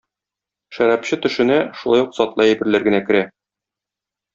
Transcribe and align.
Шәрабчы 0.77 1.21
төшенә 1.27 1.59
шулай 1.83 2.07
ук 2.07 2.19
затлы 2.21 2.49
әйберләр 2.49 2.91
генә 2.91 3.07
керә. 3.11 3.25